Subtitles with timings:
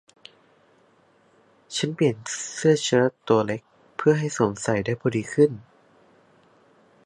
[1.75, 2.15] ฉันเปลี่ยน
[2.55, 3.61] เสื้อเชิ้ตตัวเล็ก
[3.97, 5.51] เพื่อให้สวมใส่ได้พอดีขึ้น